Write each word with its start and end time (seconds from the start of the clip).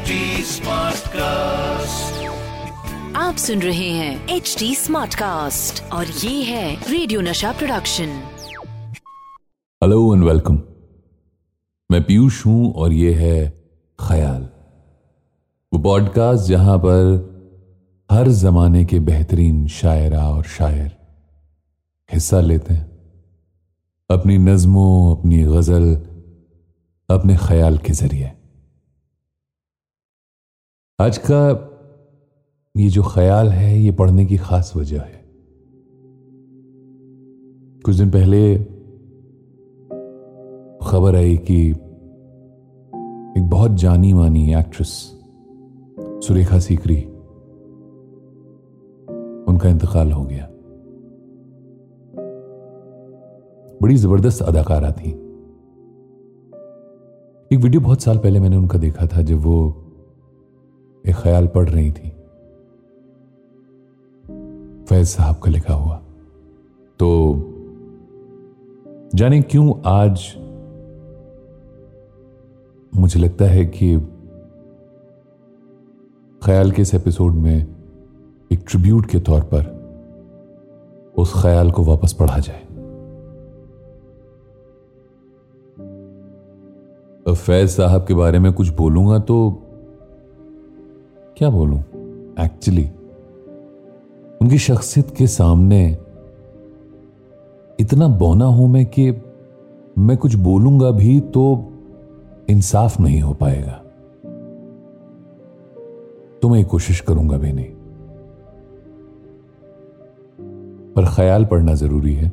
HD 0.00 0.12
Smartcast. 0.48 2.12
आप 3.16 3.36
सुन 3.36 3.62
रहे 3.62 3.88
हैं 3.90 4.28
एच 4.28 4.54
डी 4.58 4.74
स्मार्ट 4.74 5.14
कास्ट 5.14 5.82
और 5.92 6.06
ये 6.06 6.42
है 6.42 6.74
रेडियो 6.90 7.20
नशा 7.20 7.52
प्रोडक्शन 7.52 8.08
हेलो 9.82 10.14
एंड 10.14 10.24
वेलकम 10.24 10.60
मैं 11.90 12.02
पीयूष 12.04 12.46
हूँ 12.46 12.72
और 12.74 12.92
ये 12.92 13.12
है 13.14 13.36
ख्याल। 13.98 14.48
वो 15.72 15.78
पॉडकास्ट 15.78 16.48
जहाँ 16.48 16.78
पर 16.78 17.04
हर 18.10 18.28
जमाने 18.40 18.84
के 18.84 18.98
बेहतरीन 19.10 19.66
शायरा 19.80 20.28
और 20.28 20.44
शायर 20.56 20.90
हिस्सा 22.12 22.40
लेते 22.40 22.74
हैं। 22.74 22.86
अपनी 24.10 24.38
नज्मों 24.38 25.16
अपनी 25.16 25.42
गज़ल 25.44 25.94
अपने 27.08 27.36
ख्याल 27.36 27.78
के 27.78 27.92
ज़रिए। 27.92 28.32
आज 31.00 31.18
का 31.18 31.36
ये 32.76 32.88
जो 32.88 33.02
ख्याल 33.02 33.48
है, 33.48 33.78
ये 33.78 33.92
पढ़ने 33.92 34.26
की 34.26 34.36
खास 34.36 34.72
वजह 34.76 35.00
है। 35.00 35.20
कुछ 37.84 37.94
दिन 37.96 38.10
पहले 38.10 38.56
खबर 40.90 41.16
आई 41.16 41.36
कि 41.36 41.70
एक 43.40 43.48
बहुत 43.50 43.70
जानी 43.70 44.12
मानी 44.12 44.54
एक्ट्रेस, 44.54 44.88
सुरेखा 46.26 46.58
सीकरी, 46.58 47.02
उनका 49.48 49.68
इंतकाल 49.68 50.12
हो 50.12 50.24
गया। 50.24 50.46
बड़ी 53.82 53.96
ज़बरदस्त 53.96 54.42
अदाकारा 54.42 54.90
थी। 54.92 55.10
एक 57.52 57.58
वीडियो 57.58 57.80
बहुत 57.80 58.02
साल 58.02 58.18
पहले 58.18 58.40
मैंने 58.40 58.56
उनका 58.56 58.78
देखा 58.78 59.06
था, 59.06 59.22
जब 59.22 59.36
वो 59.36 59.86
एक 61.06 61.16
ख्याल 61.16 61.46
पढ़ 61.46 61.68
रही 61.68 61.92
थी। 61.92 62.08
फैज 64.84 65.06
साहब 65.06 65.36
का 65.36 65.50
लिखा 65.50 65.74
हुआ। 65.74 65.96
तो 66.98 67.34
जाने 69.14 69.42
क्यों 69.42 69.74
आज 69.86 70.34
मुझे 72.96 73.20
लगता 73.20 73.44
है 73.44 73.66
कि 73.66 73.96
ख्याल 76.44 76.70
के 76.70 76.82
इस 76.82 76.94
एपिसोड 76.94 77.32
में 77.32 77.66
एक 78.52 78.64
ट्रिब्यूट 78.68 79.06
के 79.06 79.18
तौर 79.20 79.40
पर 79.40 79.80
उस 81.18 81.32
ख्याल 81.42 81.70
को 81.70 81.82
वापस 81.82 82.12
पढ़ा 82.12 82.38
जाए। 82.38 82.66
फैज 87.34 87.70
साहब 87.70 88.06
के 88.06 88.14
बारे 88.14 88.38
में 88.38 88.52
कुछ 88.52 88.68
बोलूँगा 88.68 89.18
तो 89.18 89.62
क्या 91.40 91.50
बोलूँ? 91.50 91.80
एक्चुअली 92.40 92.84
उनकी 94.40 94.58
शख्सियत 94.58 95.10
के 95.10 95.26
सामने 95.26 95.98
इतना 97.80 98.08
बौना 98.08 98.44
हूँ 98.44 98.68
मैं 98.68 98.86
कि 98.86 99.12
मैं 99.98 100.16
कुछ 100.16 100.34
बोलूँगा 100.34 100.90
भी 100.90 101.20
तो 101.20 101.72
इंसाफ 102.48 103.00
नहीं 103.00 103.20
हो 103.20 103.34
पाएगा। 103.34 103.72
तो 106.42 106.48
मैं 106.48 106.64
कोशिश 106.64 107.00
करूँगा 107.00 107.36
भी 107.36 107.52
नहीं। 107.52 107.70
पर 110.92 111.04
ख्याल 111.16 111.44
पढ़ना 111.44 111.74
ज़रूरी 111.74 112.14
है। 112.14 112.28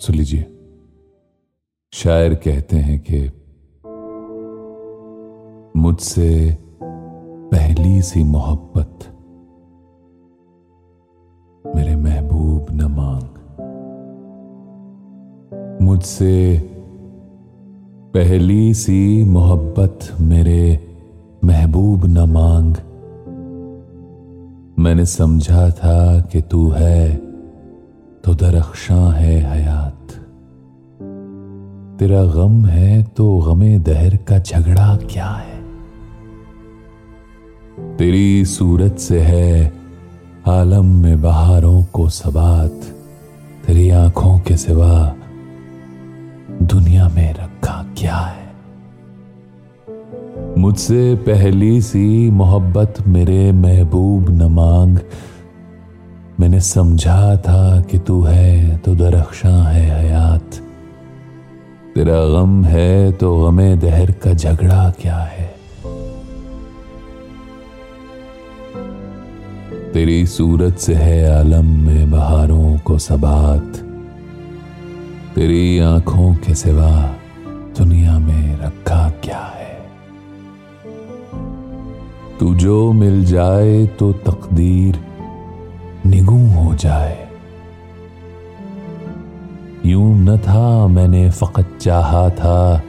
सुन 0.00 0.16
लीजिए, 0.16 0.58
शायर 1.92 2.34
कहते 2.34 2.76
हैं 2.76 3.00
कि 3.00 3.41
मुझसे 5.82 6.58
पहली 7.52 8.02
सी 8.02 8.24
मोहब्बत। 8.24 8.98
मेरे 11.76 11.96
महबूब 11.96 12.66
न 12.70 12.82
मांग। 12.82 13.22
मुझसे 15.82 16.58
पहली 18.14 18.74
सी 18.74 19.24
मोहब्बत 19.24 19.98
मेरे 20.20 20.80
महबूब 21.44 22.06
न 22.06 22.18
मांग। 22.18 22.74
मैंने 24.78 25.06
समझा 25.06 25.70
था 25.70 26.20
कि 26.20 26.42
तू 26.42 26.70
है 26.70 27.16
तो 28.24 28.34
दरख्शां 28.34 29.12
है 29.14 29.40
हयात। 29.40 30.12
तेरा 31.98 32.24
गम 32.24 32.64
है 32.64 33.02
तो 33.02 33.38
गमे 33.38 33.78
दहर 33.78 34.16
का 34.16 34.38
झगड़ा 34.38 34.96
क्या 34.96 35.26
है? 35.26 35.61
तेरी 37.82 38.44
सूरत 38.44 38.98
से 38.98 39.20
है 39.20 39.72
आलम 40.48 40.86
में 40.86 41.22
बहारों 41.22 41.82
को 41.82 42.08
सबात, 42.08 42.70
तेरी 43.66 43.90
आँखों 43.90 44.38
के 44.38 44.56
सिवा 44.56 45.14
दुनिया 46.62 47.08
में 47.08 47.34
रखा 47.34 47.86
क्या 47.98 48.16
है? 48.16 48.42
मुझसे 50.58 51.14
पहली 51.14 51.82
सी 51.82 52.30
मोहब्बत 52.30 52.94
मेरे 53.08 53.52
महबूब 53.52 54.30
न 54.30 54.42
मांग। 54.42 54.98
मैंने 56.40 56.60
समझा 56.60 57.36
था 57.36 57.80
कि 57.80 57.98
तू 57.98 58.22
है 58.22 58.78
तो 58.78 58.94
दरख्शां 58.94 59.66
है 59.66 60.00
हयात। 60.00 60.54
तेरा 61.94 62.20
गम 62.26 62.64
है 62.64 63.12
तो 63.12 63.46
गमे 63.46 63.76
दहर 63.76 64.10
का 64.10 64.32
झगड़ा 64.32 64.90
क्या 64.90 65.16
है? 65.16 65.51
तेरी 69.94 70.26
सूरत 70.26 70.78
से 70.78 70.94
है 70.94 71.38
आलम 71.38 71.64
में 71.64 72.10
बहारों 72.10 72.78
को 72.78 72.98
सबात। 72.98 73.76
तेरी 75.34 75.78
आँखों 75.78 76.34
के 76.34 76.54
सिवा 76.54 77.16
दुनिया 77.78 78.18
में 78.18 78.58
रखा 78.58 79.10
क्या 79.10 79.52
है? 79.54 79.90
तू 82.40 82.54
जो 82.54 82.92
मिल 82.92 83.24
जाए 83.24 83.86
तो 83.86 84.12
तकदीर 84.12 85.04
निगू 86.06 86.46
हो 86.46 86.74
जाए। 86.74 87.28
यूँ 89.86 90.18
न 90.18 90.38
था 90.38 90.86
मैंने 90.86 91.30
फकत 91.30 91.78
चाहा 91.80 92.30
था, 92.30 92.82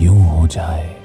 यूँ 0.00 0.28
हो 0.28 0.46
जाए। 0.46 0.95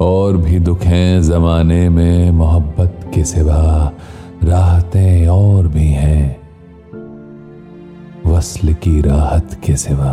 और 0.00 0.36
भी 0.36 0.58
दुख 0.58 0.82
हैं 0.82 1.22
जमाने 1.22 1.88
में 1.88 2.30
मोहब्बत 2.30 3.10
के 3.14 3.24
सिवा। 3.24 3.92
राहतें 4.44 5.28
और 5.28 5.68
भी 5.68 5.86
हैं 5.86 6.40
वसल 8.26 8.72
की 8.74 9.00
राहत 9.00 9.60
के 9.66 9.76
सिवा। 9.76 10.10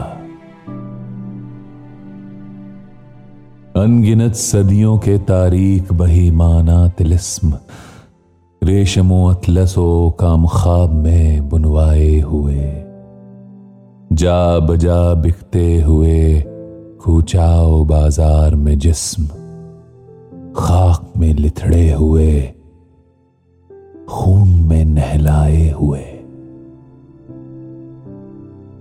अनगिनत 3.83 4.35
सदियों 4.35 4.97
के 4.97 5.17
तारीख 5.17 5.93
बही 5.93 6.31
माना 6.31 6.87
तिलिस्म। 6.87 7.53
रेशमो 8.63 9.25
अतलसो 9.27 10.09
काम 10.19 10.47
खाब 10.47 10.91
में 10.91 11.49
बुनवाए 11.49 12.19
हुए। 12.19 12.83
जा 14.13 14.59
बजा 14.59 15.13
बिकते 15.13 15.81
हुए 15.81 16.43
कूचाओ 17.03 17.83
बाज़ार 17.85 18.55
में 18.55 18.79
जिस्म। 18.79 19.27
खाक 20.57 21.13
में 21.17 21.33
लिथड़े 21.33 21.91
हुए, 21.91 22.41
खून 24.09 24.49
में 24.49 24.85
नहलाए 24.85 25.69
हुए। 25.69 25.99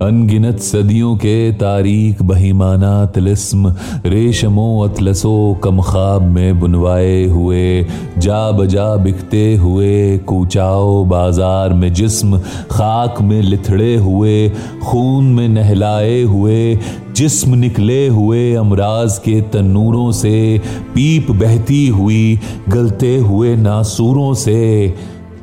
अनगिनत 0.01 0.59
सदियों 0.59 1.15
के 1.15 1.51
तारीख 1.51 2.21
बहिमाना 2.21 3.05
तिलिस्म, 3.05 3.73
रेशमो 4.05 4.67
अतलसो 4.81 5.53
कमखाब 5.63 6.21
में 6.21 6.59
बुनवाए 6.59 7.23
हुए, 7.25 7.85
जा 8.17 8.51
बजा 8.51 8.95
बिकते 8.95 9.55
हुए, 9.55 10.17
कूचाओ 10.17 11.03
बाज़ार 11.05 11.73
में 11.73 11.93
जिस्म, 11.93 12.39
खाक 12.71 13.21
में 13.21 13.41
लिथड़े 13.41 13.95
हुए, 13.95 14.49
खून 14.83 15.25
में 15.25 15.49
नहलाए 15.49 16.21
हुए 16.21 16.79
जिस्म 17.17 17.55
निकले 17.55 18.07
हुए 18.07 18.53
अमराज 18.53 19.17
के 19.17 19.41
तन्नूरों 19.41 20.11
से, 20.11 20.61
पीप 20.93 21.31
बहती 21.31 21.87
हुई, 21.87 22.39
गलते 22.69 23.17
हुए 23.17 23.55
नासूरों 23.55 24.33
से 24.33 24.93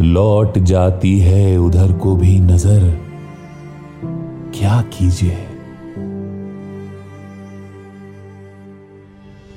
लौट 0.01 0.59
जाती 0.59 1.19
है 1.19 1.57
उधर 1.57 1.93
को 1.93 2.17
भी 2.17 2.41
नज़र। 2.41 3.01
क्या 4.55 4.83
कीजिए? 4.83 5.37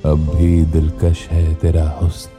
अब 0.04 0.32
भी 0.36 0.64
दिलकश 0.64 1.28
है 1.28 1.54
तेरा 1.54 1.98
हुस्न। 2.02 2.30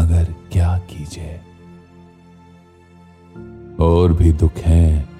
मगर 0.00 0.34
क्या 0.52 0.78
कीजिए? 0.78 1.40
और 3.80 4.12
भी 4.12 4.32
दुख 4.32 4.54
हैं। 4.56 5.11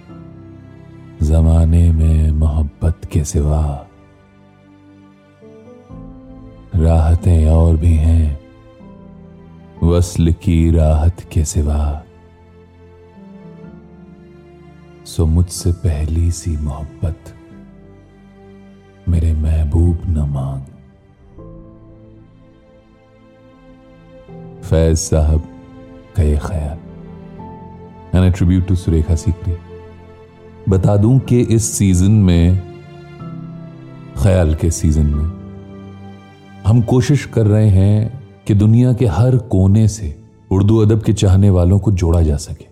जमाने 1.32 1.93
में 1.93 2.31
मोहब्बत 2.31 3.05
के 3.12 3.25
सिवा 3.25 3.87
राहतें 6.76 7.49
और 7.49 7.76
भी 7.76 7.93
हैं, 7.93 8.40
वसल 9.82 10.32
की 10.32 10.70
राहत 10.70 11.20
के 11.32 11.44
सिवा। 11.44 12.05
सो 15.06 15.26
मुझसे 15.26 15.73
पहली 15.73 16.31
सी 16.31 16.56
मोहब्बत 16.56 17.35
मेरे 19.08 19.32
महबूब 19.32 20.02
न 20.06 20.28
मांग। 20.28 20.62
फैज 24.62 24.96
साहब 24.99 25.49
का 26.17 26.23
ये 26.23 26.38
ख्याल। 26.38 26.78
An 28.17 28.25
attribute 28.25 28.67
to 28.67 28.76
Surekha 28.76 29.14
Sikri 29.17 29.71
बता 30.69 30.97
दूँ 30.97 31.19
कि 31.19 31.41
इस 31.41 31.70
सीज़न 31.73 32.11
में, 32.11 32.59
ख्याल 34.19 34.55
के 34.55 34.70
सीज़न 34.70 35.06
में, 35.06 35.25
हम 36.67 36.82
कोशिश 36.82 37.25
कर 37.26 37.47
रहे 37.47 37.69
हैं 37.69 38.23
कि 38.47 38.55
दुनिया 38.55 38.93
के 38.93 39.06
हर 39.06 39.37
कोने 39.37 39.88
से 39.88 40.14
उर्दू 40.50 40.79
अदब 40.79 41.03
के 41.03 41.12
चाहने 41.12 41.50
वालों 41.50 41.79
को 41.79 41.93
जोड़ा 41.93 42.23
जा 42.23 42.37
सके। 42.37 42.67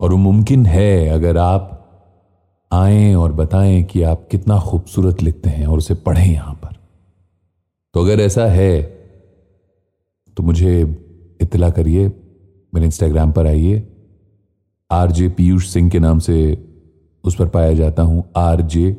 और 0.00 0.12
वो 0.12 0.16
मुमकिन 0.16 0.66
है 0.66 1.08
अगर 1.08 1.38
आप 1.38 1.70
आए 2.72 3.14
और 3.14 3.32
बताएँ 3.32 3.82
कि 3.82 4.02
आप 4.02 4.26
कितना 4.30 4.58
खूबसूरत 4.60 5.22
लिखते 5.22 5.50
हैं 5.50 5.66
और 5.66 5.78
उसे 5.78 5.94
पढ़ें 5.94 6.32
यहाँ 6.32 6.54
पर। 6.54 6.76
तो 7.94 8.00
अगर 8.00 8.20
ऐसा 8.20 8.46
है 8.46 8.82
तो 10.36 10.42
मुझे 10.42 10.82
इतला 11.40 11.70
करिए, 11.70 12.06
मेरे 12.72 12.86
इंस्टाग्राम 12.86 13.32
पर 13.32 13.46
आइए। 13.46 13.93
आर 14.90 15.12
जे 15.12 15.28
पीयूष 15.28 15.68
सिंह 15.68 15.90
के 15.90 15.98
नाम 15.98 16.18
से 16.18 16.36
उस 17.24 17.36
पर 17.36 17.48
पाया 17.48 17.72
जाता 17.74 18.02
हूँ। 18.02 18.24
R 18.36 18.60
J 18.62 18.90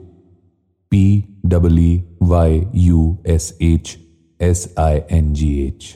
P 0.92 1.24
W 1.46 2.28
Y 2.28 2.62
U 2.76 3.18
S 3.28 3.58
H 3.62 3.98
S 4.40 4.74
I 4.80 5.00
N 5.12 5.34
G 5.34 5.52
H 5.68 5.96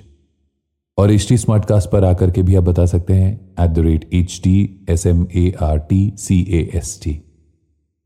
और 0.97 1.11
एच 1.11 1.27
टी 1.29 1.37
स्मार्ट 1.37 1.65
कास्ट 1.65 1.89
पर 1.91 2.03
आकर 2.05 2.31
के 2.31 2.41
भी 2.43 2.55
आप 2.55 2.63
बता 2.63 2.85
सकते 2.85 3.13
हैं 3.13 3.33
at 3.63 3.69
the 3.69 3.79
rate 3.79 4.09
H 4.13 4.39
T 4.43 4.85
S 4.89 5.05
M 5.07 5.25
A 5.35 5.51
R 5.61 5.77
T 5.79 6.01
C 6.17 6.41
A 6.49 6.69
S 6.77 6.99
T 7.03 7.19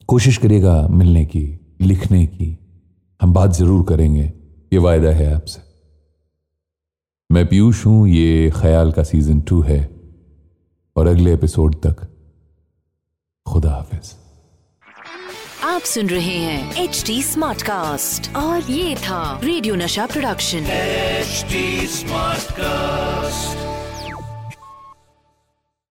कोशिश 0.10 0.38
करिएगा 0.38 0.88
मिलने 0.88 1.26
की, 1.26 1.60
लिखने 1.82 2.26
की। 2.26 2.58
हम 3.22 3.34
बात 3.34 3.52
ज़रूर 3.52 3.84
करेंगे, 3.84 4.24
ये 4.74 4.80
वायदा 4.80 5.10
है 5.10 5.34
आपसे। 5.36 5.62
मैं 7.30 7.46
पीयूष 7.48 7.86
हूँ, 7.86 8.08
ये 8.08 8.50
ख्याल 8.56 8.92
का 8.92 9.04
सीज़न 9.04 9.40
टू 9.42 9.62
है। 9.62 9.93
और 10.96 11.08
अगले 11.08 11.34
एपिसोड 11.34 11.76
तक। 11.76 12.08
खुदा 13.46 13.72
हाफिज। 13.72 14.16
आप 15.64 15.82
सुन 15.82 16.10
रहे 16.10 16.38
हैं 16.38 16.76
एच 16.84 17.04
डी 17.08 17.24
स्मार्ट 17.24 17.62
कास्ट 17.62 18.36
और 18.36 18.62
ये 18.62 18.96
था 18.96 19.40
रेडियो 19.44 19.76
नशा 19.76 20.06
प्रोडक्शन 20.06 20.58
एचडी 20.58 21.88
स्मार्ट 21.88 22.44
Smartcast. 22.44 23.63